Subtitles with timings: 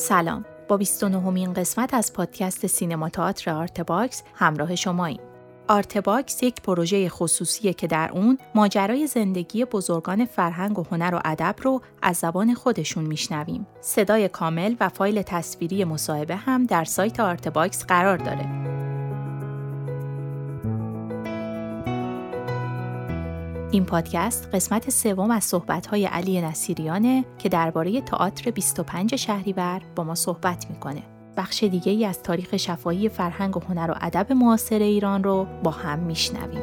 [0.00, 5.20] سلام با 29 مین قسمت از پادکست سینما تئاتر Artbox همراه شماییم.
[5.68, 11.54] Artbox یک پروژه خصوصیه که در اون ماجرای زندگی بزرگان فرهنگ و هنر و ادب
[11.62, 13.66] رو از زبان خودشون میشنویم.
[13.80, 18.69] صدای کامل و فایل تصویری مصاحبه هم در سایت Artbox قرار داره.
[23.72, 30.14] این پادکست قسمت سوم از صحبت‌های علی نصیریانه که درباره تئاتر 25 شهریور با ما
[30.14, 31.02] صحبت می‌کنه.
[31.36, 35.70] بخش دیگه ای از تاریخ شفاهی فرهنگ و هنر و ادب معاصر ایران رو با
[35.70, 36.62] هم میشنویم.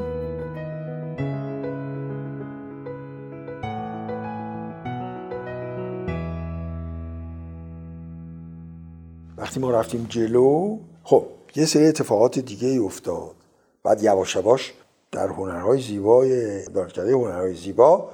[9.37, 13.35] وقتی ما رفتیم جلو خب یه سری اتفاقات دیگه ای افتاد
[13.83, 14.73] بعد یواش یواش
[15.11, 18.09] در هنرهای زیبای دانشکده هنرهای زیبا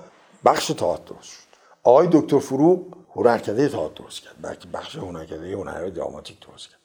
[0.46, 1.44] بخش تئاتر درست شد.
[1.84, 2.82] آقای دکتر فروغ
[3.16, 6.80] هنرکده تئاتر درست کرد بلکه بخش هنرکده هنرهای دراماتیک درست کرد.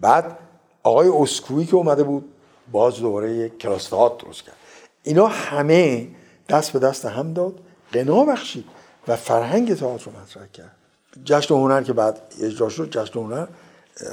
[0.00, 0.38] بعد
[0.82, 2.32] آقای اسکویی که اومده بود
[2.72, 4.56] باز دوباره یک کلاس تئاتر درست کرد.
[5.02, 6.08] اینا همه
[6.48, 7.60] دست به دست هم داد
[7.92, 8.64] قنا بخشید
[9.08, 10.76] و فرهنگ تئاتر رو مطرح کرد.
[11.24, 13.46] جشن هنر که بعد اجرا شد جشن هنر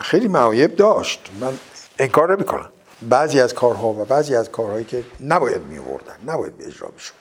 [0.01, 1.29] خیلی معایب داشت.
[1.39, 1.53] من
[1.99, 2.69] انکار نمی‌کنم.
[3.09, 7.17] بعضی از کارها و بعضی از کارهایی که نباید می آوردن نباید به اجرا بشون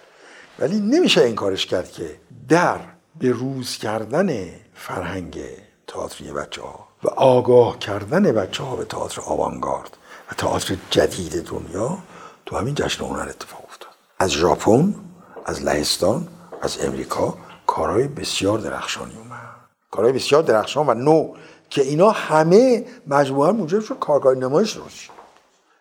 [0.59, 2.17] ولی نمیشه این کارش کرد که
[2.49, 2.79] در
[3.19, 5.41] به روز کردن فرهنگ
[5.87, 9.97] تئاتری بچه ها و آگاه کردن بچه ها به تئاتر آوانگارد
[10.31, 11.99] و تئاتر جدید دنیا
[12.47, 13.91] تو همین جشن هنر اتفاق افتاد.
[14.19, 14.95] از ژاپن
[15.47, 16.29] از لهستان
[16.63, 17.35] از امریکا
[17.67, 19.39] کارهای بسیار درخشانی اومد.
[19.91, 21.35] کارهای بسیار درخشان و نو
[21.71, 24.83] که اینا همه مجموعا موجب شد کارگاه نمایش رو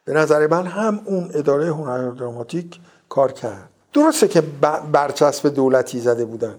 [0.05, 3.69] به نظر من هم اون اداره هنر دراماتیک کار کرد.
[3.93, 4.41] درسته که
[4.91, 6.55] برچسب دولتی زده بودن.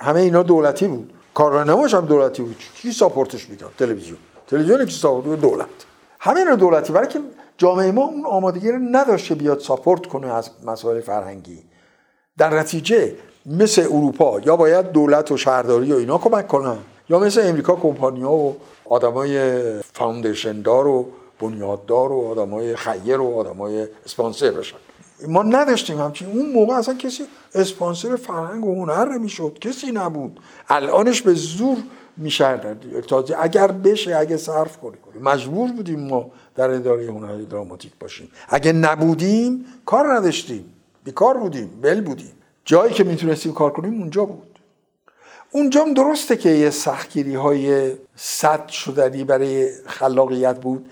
[0.00, 1.12] همه اینا دولتی بود.
[1.34, 2.56] کارگاه نمایش هم دولتی بود.
[2.74, 4.18] کی ساپورتش می‌کرد؟ تلویزیون.
[4.46, 5.66] تلویزیون کی ساپورت دولت.
[6.20, 6.92] همه اینا دولتی.
[6.92, 7.20] برای که
[7.58, 11.64] جامعه ما اون آمادگی رو نداشت که بیاد ساپورت کنه از مسائل فرهنگی.
[12.38, 13.14] در نتیجه
[13.46, 16.78] مثل اروپا یا باید دولت و شهرداری و اینا کمک کنن.
[17.08, 21.06] یا مثل امریکا کمپانیا و آدمای فاوندیشن دار و
[21.40, 24.76] بنیاددار و آدمای خیر و آدمای اسپانسر بشن.
[25.28, 27.22] ما نداشتیم همچین اون موقع اصلا کسی
[27.54, 30.40] اسپانسر فرهنگ و هنر نمی‌شد کسی نبود.
[30.68, 31.76] الانش به زور
[32.16, 32.76] میشه
[33.08, 38.30] تازه اگر بشه اگه صرف کنیم مجبور بودیم ما در اداره هنر دراماتیک باشیم.
[38.48, 40.64] اگه نبودیم کار نداشتیم.
[41.04, 42.32] بیکار بودیم بل بودیم.
[42.64, 44.58] جایی که می‌تونستیم کار کنیم اونجا بود.
[45.50, 50.86] اونجا درسته که یه سختگیری های صد شدنی برای خلاقیت بود.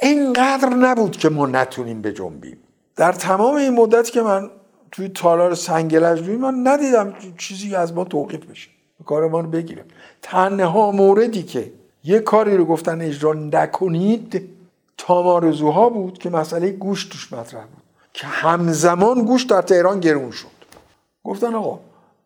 [0.00, 2.58] اینقدر نبود که ما نتونیم بجنبیم.
[2.96, 4.50] در تمام این مدت که من
[4.92, 8.68] توی تالار سنگلج بودیم من ندیدم چیزی از ما توقیف بشه
[9.04, 9.84] کار ما رو بگیرم
[10.22, 11.72] تنها موردی که
[12.04, 14.48] یه کاری رو گفتن اجرا نکنید
[14.98, 20.46] تامارزوها بود که مسئله گوشت توش مطرح بود که همزمان گوشت در تهران گرون شد.
[21.24, 21.80] گفتن آقا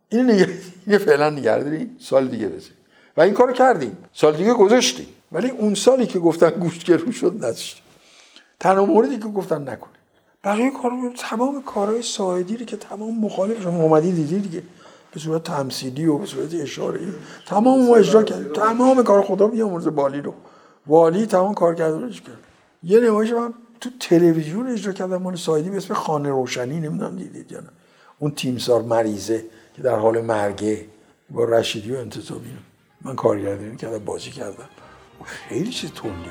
[0.08, 0.30] این
[0.86, 2.77] اینه فعلا نگردی سال دیگه بزنید
[3.18, 3.96] و این کارو کردیم.
[4.12, 5.06] سال دیگه گذاشتیم.
[5.32, 7.82] ولی اون سالی که گفتن گوشت گرون شد نذاشتیم
[8.60, 9.98] تنها موردی که گفتن نکنید
[10.44, 14.62] بقیه کار تمام کارهای ساعدی که تمام مخالف شما اومدی دیدی دیگه.
[15.12, 17.00] به صورت تمثیلی و به صورت اشاره.
[17.46, 20.34] تمام ما اجرا کردیم تمام کار خدا بیامرزه بالی رو.
[20.86, 22.12] والی تمام کار کرد
[22.82, 26.80] یه نمایش من تو تلویزیون اجرا کردم مال سایدی به اسم خانه روشنی.
[26.80, 27.68] نمی‌دونم دیدید یا نه.
[28.18, 29.44] اون تیمسار مریضه
[29.76, 30.84] که در حال مرگه
[31.30, 32.48] با رشیدی و انتصابی
[33.02, 34.68] من کارگردانی کردم بازی کردم.
[35.24, 36.30] خیلی چیز تندی.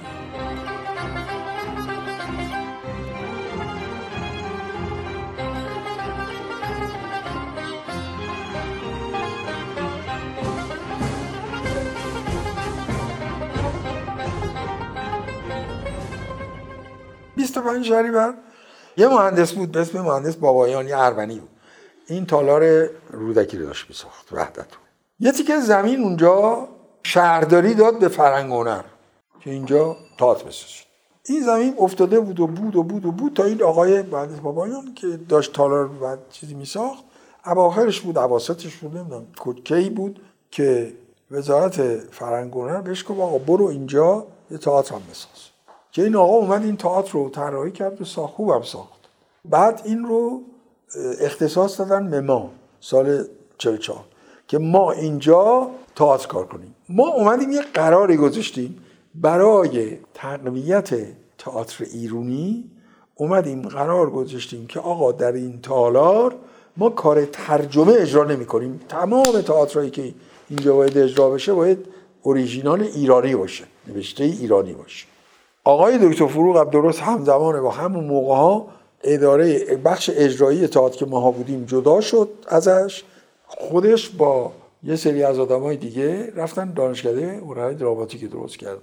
[17.36, 18.34] 25 شهریور
[18.98, 21.50] یه مهندس بود به اسم مهندس بابایان یه اربنی بود.
[22.08, 24.87] این تالار رودکی رو داشت میساخت وحدت
[25.20, 26.68] یه تیکه زمین اونجا
[27.04, 28.84] شهرداری داد به فرنگ هنر
[29.40, 30.88] که اینجا تات بسازید
[31.26, 34.94] این زمین افتاده بود و بود و بود و بود تا این آقای مهندس بابایان
[34.94, 37.04] که داشت تالار بعد چیزی میساخت.
[37.46, 39.26] اواخرش بود عواستش بود نمی‌دونم
[39.64, 40.22] کی بود
[40.52, 40.94] که
[41.32, 45.50] وزارت فرهنگ هنر بهش گفت آقا برو اینجا یه تئاتر هم بساز.
[45.92, 49.00] که این آقا اومد این تئاتر رو طراحی کرد و ساخت خوبم ساخت.
[49.46, 50.42] بعد این رو
[51.20, 53.24] اختصاص دادن به ما سال
[53.58, 54.00] 44
[54.48, 56.76] که ما اینجا تئاتر کار کنیم.
[56.90, 58.78] ما اومدیم یه قراری گذاشتیم
[59.16, 60.90] برای تقویت
[61.38, 62.72] تئاتر ایرونی.
[63.16, 66.36] اومدیم قرار گذاشتیم که آقا در این تالار
[66.78, 70.14] ما کار ترجمه اجرا نمی کنیم تمام تئاترایی که
[70.50, 71.86] اینجا باید اجرا بشه باید
[72.22, 75.06] اوریژینال ایرانی باشه نوشته ایرانی باشه.
[75.64, 78.68] آقای دکتر فروغ درست همزمان با همون موقع ها
[79.04, 83.04] اداره بخش اجرایی تئاتر که ماها بودیم جدا شد ازش.
[83.48, 84.52] خودش با
[84.84, 88.82] یه سری از آدمای دیگه رفتن دانشکده هنرهای دراماتیک درست کرده.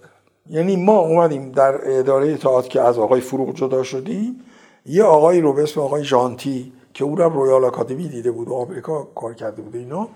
[0.51, 4.41] یعنی ما اومدیم در اداره تئاتر که از آقای فروغ جدا شدیم
[4.87, 8.55] یه آقایی رو به اسم آقای ژانتی که او رو رویال آکادمی دیده بود و
[8.55, 10.09] آمریکا کار کرده بود اینا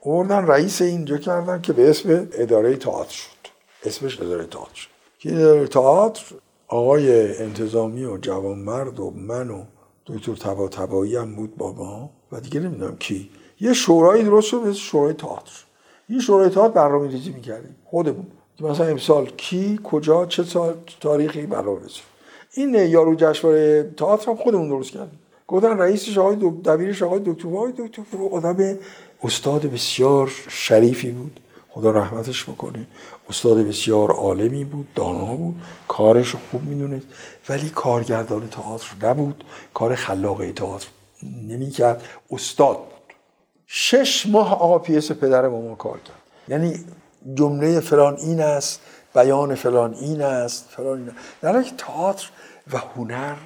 [0.00, 3.48] اوردن رئیس اینجا کردن که به اسم اداره تئاتر شد.
[3.84, 4.88] اسمش اداره تئاتر شد.
[5.18, 6.22] که اداره تئاتر
[6.68, 9.64] آقای انتظامی و جوانمرد و من و
[10.06, 13.30] دکتر تبا تبایی هم بود با ما و دیگه نمی‌دونم کی.
[13.60, 15.52] یه شورایی درست شد مثل شورای تئاتر
[16.08, 18.26] این شورای تئاتر برنامه ریزی می‌کردیم خودمون.
[18.60, 20.44] مثلا امسال کی کجا چه
[21.00, 21.80] تاریخی برنامه
[22.52, 25.18] این یارو جشنواره تئاتر هم خودمون درست کردیم.
[25.46, 28.78] گفتن رئیسش آقای دبیرش آقای دکتر آقای دکتر فروغ آدم
[29.22, 31.40] استاد بسیار شریفی بود.
[31.68, 32.86] خدا رحمتش بکنه.
[33.28, 35.54] استاد بسیار عالمی بود دانا بود.
[35.88, 37.06] کارش خوب می‌دونست.
[37.48, 39.44] ولی کارگردان تئاتر نبود.
[39.74, 40.88] کار خلاقه تئاتر
[41.48, 42.02] نمی‌کرد.
[42.30, 42.78] استاد
[43.66, 46.22] شش ماه آقا پیس پدر با ما کار کرد.
[46.48, 46.84] یعنی
[47.34, 48.80] جمله فلان این است
[49.14, 51.16] بیان فلان این است فلان این است.
[51.42, 52.30] در تئاتر
[52.72, 53.36] و هنر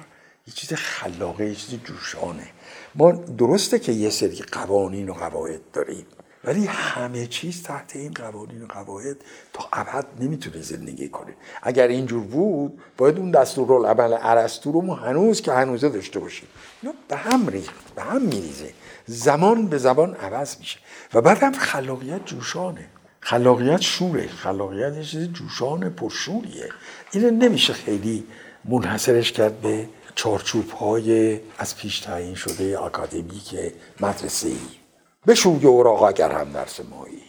[0.47, 2.47] یه چیز خلاقه یه چیز جوشانه.
[2.95, 6.05] ما درسته که یه سری قوانین و قواعد داریم.
[6.43, 9.17] ولی همه چیز تحت این قوانین و قواعد
[9.53, 11.33] تا ابد نمی‌تونه زندگی کنه
[11.63, 16.47] اگر اینجور بود باید اون دستور عمل ارسطو رو ما هنوز که هنوزه داشته باشیم.
[16.83, 18.73] یا به هم ریخت به هم میریزه.
[19.05, 20.79] زمان به زبان عوض میشه.
[21.13, 22.85] و بعد هم خلاقیت جوشانه.
[23.19, 24.27] خلاقیت شوره.
[24.27, 26.69] خلاقیت یه چیز جوشان پرشوریه.
[27.11, 28.23] اینو نمیشه خیلی
[28.65, 33.55] منحصرش کرد به چارچوب های از پیش تعیین شده اکادمیک
[33.99, 34.80] مدرسه ای
[35.27, 37.21] بشوی اوراق اگر هم درس مایی.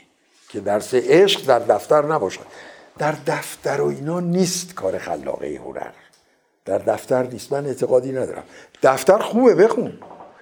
[0.48, 2.46] که درس عشق در دفتر نباشد.
[2.98, 5.92] در دفتر و اینا نیست کار خلاقه هنر.
[6.64, 7.52] در دفتر نیست.
[7.52, 8.42] من اعتقادی ندارم.
[8.82, 9.98] دفتر خوبه بخون.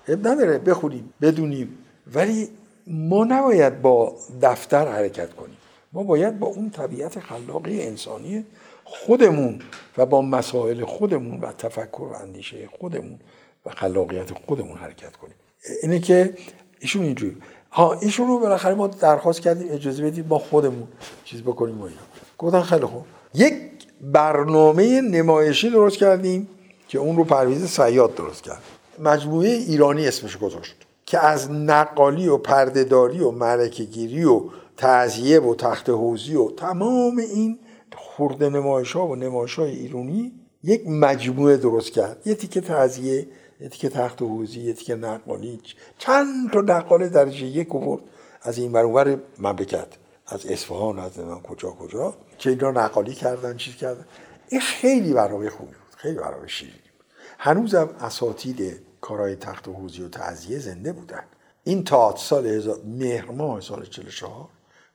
[0.09, 0.59] اب نداره.
[0.59, 1.79] بخونیم بدونیم.
[2.15, 2.49] ولی
[2.87, 5.57] ما نباید با دفتر حرکت کنیم.
[5.93, 8.47] ما باید با اون طبیعت خلاقه انسانی
[8.85, 9.63] خودمون
[9.99, 13.19] و با مسائل خودمون و تفکر و اندیشه خودمون
[13.67, 15.35] و خلاقیت خودمون حرکت کنیم.
[15.83, 16.35] اینه که
[16.81, 17.37] ایشون اینجوری.
[17.73, 20.89] ها ایشون رو بالاخره ما درخواست کردیم اجازه بدید ما خودمون
[21.25, 22.01] چیز بکنیم و اینا.
[22.39, 23.05] گفتن خیلی خوب.
[23.35, 23.55] یک
[24.01, 26.49] برنامه نمایشی درست کردیم
[26.89, 28.63] که اون رو پرویز سیاد درست کرد.
[28.99, 34.43] مجموعه ایرانی اسمش گذاشت که از نقالی و پردهداری و ملکگیری و
[34.77, 37.59] تعذیه و تخت حوزی و تمام این
[37.97, 40.33] خورده نمایش و نمایش های ایرانی
[40.65, 42.23] یک مجموعه درست کرد.
[42.27, 43.27] یه تیکه تعذیه
[43.69, 45.61] تیکه تخت حوزی یه تیکه نقالی.
[45.99, 48.03] چند تا نقاله درجه یک آورد.
[48.43, 49.89] از این برانور مملکت.
[50.27, 52.15] از اصفهان از نمی‌دونم کجا کجا.
[52.39, 54.05] که اینا نقالی کردن چیز کردن.
[54.49, 55.97] این خیلی برنامه خوبی بود.
[55.97, 57.07] خیلی برنامه شیرینی بود.
[57.39, 61.25] هنوزم اساتید کارهای تخت و حوزی و تعذیه زنده بودن.
[61.65, 64.49] این تاعت سال مهر ماه سال 44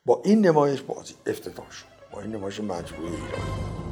[0.05, 1.85] با این نمایش بازی افتتاح شد.
[2.11, 3.84] با این نمایش مجموعه ایران.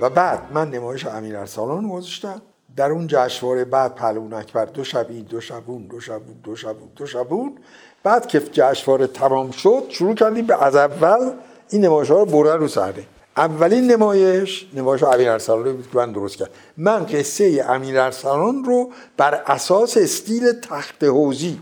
[0.00, 2.42] و بعد من نمایش امیر ارسلان گذاشتم.
[2.76, 6.88] در اون جشنواره بعد پهلوان اکبر دو شب این دو شبون دو شبون دو شبون
[6.96, 7.58] دو شبون
[8.02, 11.32] بعد که جشنواره تمام شد شروع کردیم به از اول
[11.70, 16.36] این نمایش رو بردن رو صحنه اولین نمایش نمایش امیر ارسلان بود که من درست
[16.36, 21.60] کرد من قصه امیر ارسلان رو بر اساس استیل تخت حوزی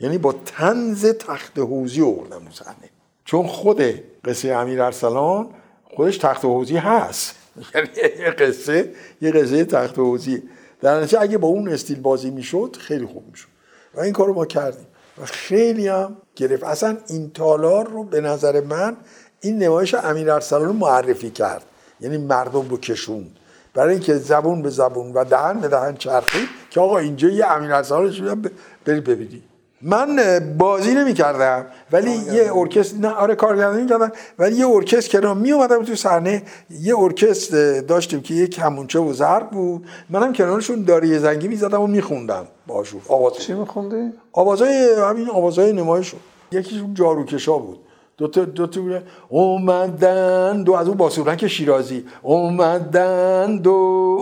[0.00, 2.90] یعنی با تنز تخت حوزی آوردم رو صحنه.
[3.24, 3.80] چون خود
[4.24, 5.48] قصه امیر ارسلان
[5.84, 7.39] خودش تخت حوزی هست.
[7.74, 7.88] یعنی
[8.18, 10.42] یه قصه یه قصه تخت حوزی.
[10.80, 13.48] در نتیجه اگه با اون استیل بازی می‌شد خیلی خوب می‌شد.
[13.94, 14.86] و این کار رو ما کردیم.
[15.18, 16.64] و خیلی هم گرفت.
[16.64, 18.96] اصلا این تالار رو به نظر من
[19.40, 21.62] این نمایش امیر ارسلان رو معرفی کرد.
[22.00, 23.36] یعنی مردم رو کشوند.
[23.74, 27.72] برای اینکه زبون به زبون و دهن به دهن چرخید که آقا اینجا یه امیر
[27.72, 28.36] ارسلان رو
[28.84, 29.49] برید ببینید.
[29.82, 35.34] من بازی نمی کردم ولی یه ارکستر نه آره کارگردانی کردم ولی یه ارکستر کنار
[35.34, 36.42] می اومدم تو صحنه.
[36.80, 39.86] یه ارکستر داشتیم که یه کمونچه و ضرب بود.
[40.10, 46.14] منم کنارشون داری زنگی می‌زدم و میخوندم باشون آواز چی میخوندی؟ آوازای همین آوازای نمایش
[46.52, 47.78] یکیشون جاروکشا بود.
[48.18, 48.80] دو تا دو تا
[49.28, 52.04] اومدن دو از اون باسورنک شیرازی.
[52.22, 53.70] اومدن دو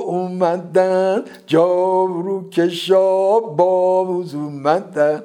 [0.07, 5.23] اومدن جارو کشا باز اومدن.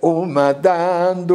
[0.00, 1.34] اومدن و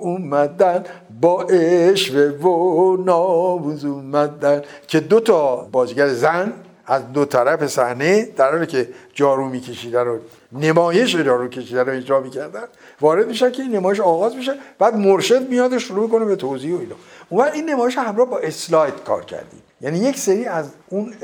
[0.00, 0.84] اومدن
[1.20, 6.52] با اشوه و ناموز اومدن که دو تا بازیگر زن
[6.86, 10.18] از دو طرف صحنه در حالی که جارو میکشیدن رو
[10.52, 12.64] نمایش جارو کشیدن رو اجرا می‌کردن.
[13.00, 16.78] وارد میشن که این نمایش آغاز میشه بعد مرشد میاد شروع کنه به توضیح و
[16.78, 16.94] اینا.
[17.28, 19.62] اون این نمایش همراه با اسلاید کار کردیم.
[19.80, 21.14] یعنی یک سری از اون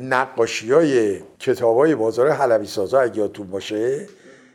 [0.00, 4.06] نقاشی های کتاب های بازار حلبی سازا اگه یادتون باشه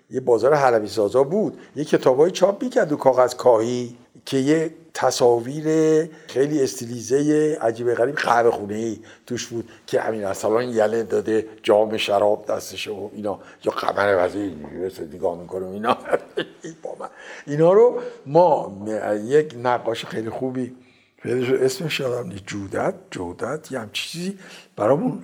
[0.10, 1.60] یه بازار حلبی سازا بود.
[1.76, 5.66] یه کتابای چاپ می‌کرد و کاغذ کاهی که یه تصاویر
[6.28, 11.98] خیلی استیلیزه عجیب غریب قهوه خونه ای توش بود که امین ارسلان یله داده جام
[11.98, 13.40] شراب دستشه و اینا.
[13.64, 14.54] یا قمر وزیر
[15.14, 15.98] نگاه می‌کنه اینا.
[16.84, 17.10] با من.
[17.48, 18.78] اینا رو ما
[19.26, 20.76] یک نقاش خیلی خوبی
[21.62, 22.44] اسمش یادم نیست.
[22.48, 24.38] جودت جودت یه هم چیزی
[24.76, 25.24] برامون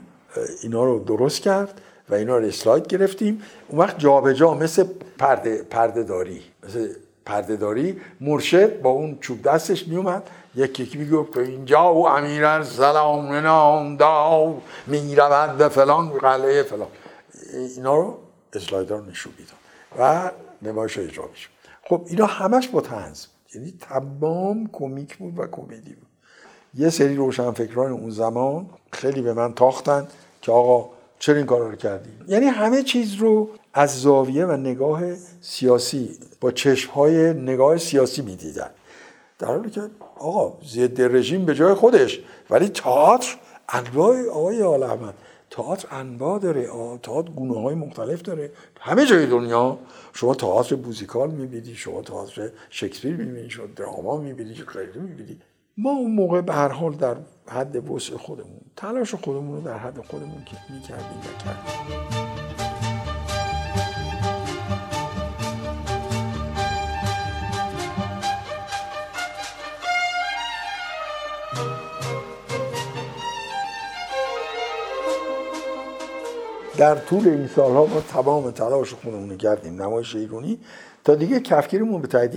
[0.64, 1.82] اینا رو درست کرد.
[2.10, 3.42] و اینا رو اسلاید گرفتیم.
[3.68, 4.86] اون وقت جابجا جا مثل
[5.18, 6.90] پرده, پرده داری مثل
[7.26, 13.34] پرده داری مرشد با اون چوب دستش میومد یکی یکی می‌گفت اینجا و امیر سلام
[13.34, 14.62] نام داو.
[14.88, 16.88] می‌رود به فلان قلعه فلان.
[17.54, 18.18] اینا رو
[18.54, 19.60] اسلاید رو نشون می‌داد
[20.00, 21.52] و نمایش اجرا میشون
[21.84, 23.26] خب اینا همش با تنز
[23.56, 26.08] یعنی تمام کمیک بود و کمدی بود.
[26.74, 30.08] یه سری روشنفکران اون زمان خیلی به من تاختن
[30.42, 30.90] که آقا
[31.20, 35.02] چرا این کار رو کردی؟ یعنی همه چیز رو از زاویه و نگاه
[35.42, 38.70] سیاسی با چشم های نگاه سیاسی می‌دیدن.
[39.40, 39.82] در حالی که
[40.20, 42.20] آقا ضد رژیم به جای خودش.
[42.50, 43.38] ولی تئاتر
[43.70, 45.14] انواع آقای آل احمد
[45.50, 46.68] تئاتر انواع داره
[47.04, 48.52] تئاتر گونه های مختلف داره.
[48.80, 49.78] همه جای دنیا
[50.14, 55.42] شما تئاتر موزیکال می‌بینید شما تئاتر شکسپیر می‌بینید شما دراما می‌بینید خیلی می‌بینید
[55.82, 57.16] ما اون موقع به هر حال در
[57.48, 62.20] حد وسع خودمون تلاش خودمون رو در حد خودمون که می‌کردیم و کردیم
[76.78, 80.60] در طول این سالها ما تمام تلاش خودمون کردیم نمایش ایرانی
[81.04, 82.36] تا دیگه کفگیرمون به تایید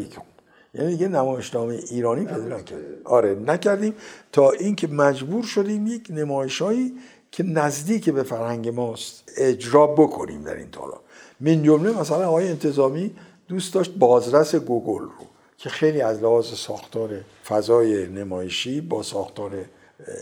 [0.74, 3.00] یعنی دیگه نمایشنامه ایرانی پیدا نکردیم.
[3.04, 3.94] آره نکردیم.
[4.32, 6.94] تا اینکه مجبور شدیم یک نمایشهایی
[7.30, 11.00] که نزدیک به فرهنگ ماست اجرا بکنیم در این تالا.
[11.40, 13.14] من جمله مثلا آقای انتظامی
[13.48, 15.26] دوست داشت بازرس گوگل رو
[15.58, 19.64] که خیلی از لحاظ ساختار فضای نمایشی با ساختار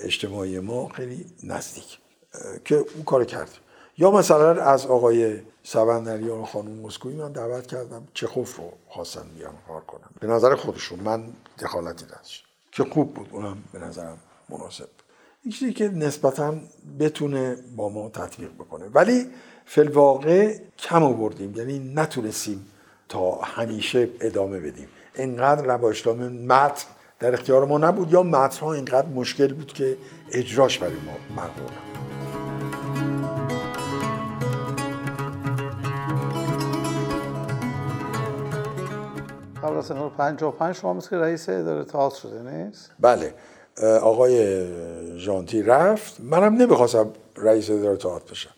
[0.05, 1.99] اجتماعی ما خیلی نزدیک
[2.65, 3.51] که اون کار کرد
[4.01, 9.81] یا مثلا از آقای سبندریان و خانم من دعوت کردم چخوف رو خواستن بیان کار
[9.81, 10.11] کنم.
[10.21, 11.25] به نظر خودشون من
[11.59, 14.89] دخالتی داشت که خوب بود اونم به نظرم مناسب.
[15.43, 16.55] این چیزی که نسبتا
[17.01, 18.85] بتونه با ما تطبیق بکنه.
[18.95, 19.27] ولی
[19.65, 21.57] فلواقع کم آوردیم.
[21.57, 22.67] یعنی نتونستیم
[23.09, 24.89] تا همیشه ادامه بدیم.
[25.15, 26.85] انقدر نباشتام متن
[27.19, 29.97] در اختیار ما نبود یا متن ها اینقدر مشکل بود که
[30.33, 31.71] اجراش برای ما مقدور
[39.71, 43.35] قبل از سال 55 شما مثل رئیس اداره تئاتر شده نیست؟ بله.
[44.03, 44.67] آقای
[45.19, 46.21] ژانتی رفت.
[46.21, 48.51] منم نمی‌خواستم رئیس اداره تئاتر بشم.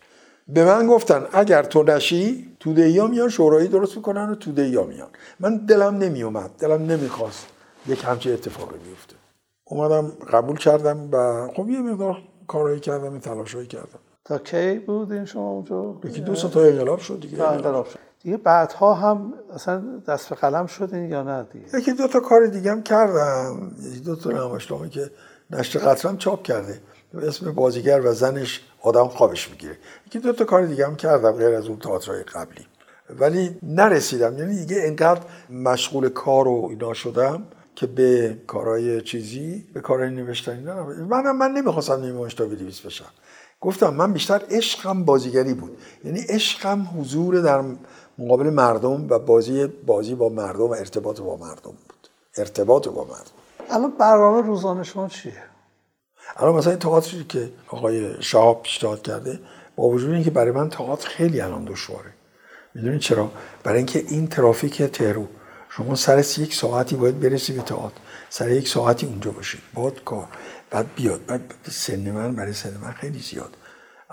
[0.48, 4.84] به من گفتن اگر تو نشی توده ها میان شورایی درست می‌کنن و توده ها
[4.84, 5.08] میان.
[5.40, 7.46] من دلم نمیومد دلم نمی‌خواست
[7.86, 9.16] یک همچین اتفاقی بیفته.
[9.64, 13.98] اومدم قبول کردم و خب یه مقدار کارهایی کردم تلاشایی کردم.
[14.24, 17.42] تا کی بودین شما اونجا؟ یکی دو تا انقلاب شد دیگه.
[17.42, 17.98] انقلاب شد.
[18.22, 22.46] دیگه بعدها هم اصلا دست به قلم شدین یا نه دیگه؟ یکی دو تا کار
[22.46, 23.72] دیگه هم کردم.
[23.82, 25.10] یکی دو تا نمایشنامه که
[25.50, 26.80] نشر قطرم چاپ کرده.
[27.22, 29.76] اسم بازیگر و زنش آدم خوابش می‌گیره.
[30.06, 32.66] یکی دو تا کار دیگه هم کردم غیر از اون تئاترهای قبلی.
[33.20, 34.38] ولی نرسیدم.
[34.38, 37.42] یعنی دیگه انقدر مشغول کار و اینا شدم
[37.74, 43.10] که به کارهای چیزی به کارهای نوشتنی نه من من نمی‌خواستم نمایشنامه نویس بشم.
[43.60, 45.78] گفتم من بیشتر عشقم بازیگری بود.
[46.04, 47.64] یعنی عشقم حضور در
[48.18, 52.08] مقابل مردم و بازی بازی با مردم و ارتباط با مردم بود.
[52.36, 53.30] ارتباط با مردم.
[53.70, 55.42] الان برنامه روزانه شما چیه؟
[56.36, 59.40] الان مثلا تئاتری که آقای شهاب پیشنهاد کرده
[59.76, 62.12] با وجود اینکه برای من تئاتر خیلی الان دشواره.
[62.74, 63.30] می‌دونید چرا؟
[63.64, 65.26] برای اینکه این ترافیک تهرو
[65.68, 68.00] شما سر یک ساعتی باید برسی به تئاتر.
[68.30, 69.60] سر یک ساعتی اونجا باشید.
[69.74, 70.28] باید کار
[70.70, 71.26] بعد بیاد.
[71.26, 73.56] بعد سن من برای سن من خیلی زیاد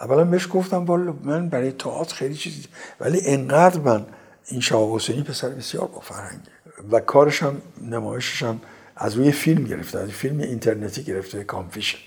[0.01, 2.65] اولا بهش گفتم والا من برای تئاتر خیلی چیزی
[2.99, 4.05] ولی انقدر من
[4.47, 6.51] این شاه حسینی پسر بسیار با فرهنگه
[6.91, 8.61] و کارش هم نمایشش هم
[8.95, 11.97] از روی فیلم گرفته از فیلم اینترنتی گرفته کانفیشن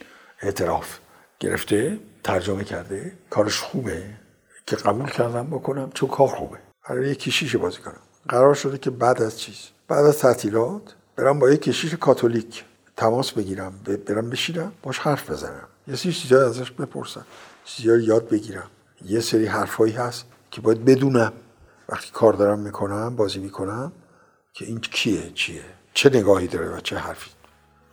[0.42, 0.98] اعتراف
[1.40, 3.12] گرفته ترجمه کرده.
[3.30, 4.02] کارش خوبه
[4.66, 6.58] که قبول کردم بکنم چون کار خوبه.
[6.88, 8.00] برای یک کشیش بازی کنم.
[8.28, 10.82] قرار شده که بعد از چیز بعد از تعطیلات
[11.16, 12.64] برم با یک کشیش کاتولیک
[12.96, 13.72] تماس بگیرم
[14.06, 15.68] برم بشیرم باش حرف بزنم.
[15.88, 17.26] یه سی چیزای ازش بپرسم.
[17.66, 18.70] زیاد یاد بگیرم.
[19.04, 21.32] یه سری حرفایی هست که باید بدونم.
[21.88, 23.92] وقتی کار دارم می‌کنم بازی می‌کنم
[24.52, 25.62] که این کیه چیه؟
[25.94, 27.30] چه نگاهی داره و چه حرفی؟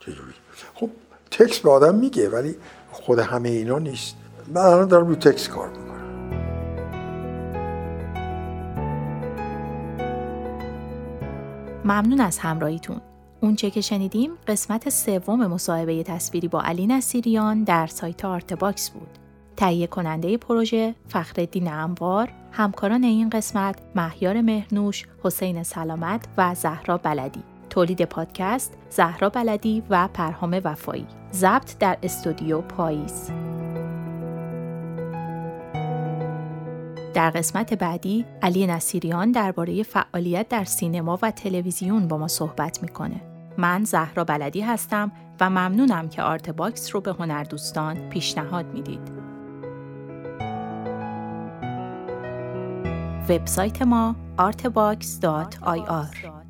[0.00, 0.32] چجوری؟
[0.74, 0.90] خب
[1.30, 2.56] تکس به آدم میگه ولی
[2.92, 4.16] خود همه اینا نیست.
[4.48, 5.90] من الان دارم رو تکس کار می‌کنم.
[11.84, 13.00] ممنون از همراهیتون.
[13.40, 19.19] اونچه که شنیدیم قسمت سوم مصاحبه تصویری با علی نصیریان در سایت Artbox بود.
[19.60, 27.42] تهیه کننده پروژه فخرالدین انوار همکاران این قسمت مهیار مهرنوش حسین سلامت و زهرا بلدی
[27.70, 33.30] تولید پادکست زهرا بلدی و پرهام وفایی ضبط در استودیو پاییز
[37.14, 43.20] در قسمت بعدی علی نصیریان درباره فعالیت در سینما و تلویزیون با ما صحبت می‌کنه.
[43.58, 49.19] من زهرا بلدی هستم و ممنونم که Artbox رو به هنردوستان پیشنهاد می‌دید.
[53.30, 56.49] وبسایت ما artbox.ir